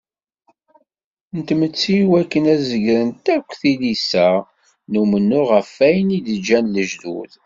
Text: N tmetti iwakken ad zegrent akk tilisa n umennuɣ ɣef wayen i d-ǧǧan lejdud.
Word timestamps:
N 1.35 1.37
tmetti 1.47 1.93
iwakken 2.03 2.43
ad 2.53 2.59
zegrent 2.69 3.25
akk 3.35 3.49
tilisa 3.59 4.27
n 4.91 4.93
umennuɣ 5.01 5.47
ɣef 5.55 5.69
wayen 5.77 6.15
i 6.17 6.19
d-ǧǧan 6.25 6.71
lejdud. 6.75 7.31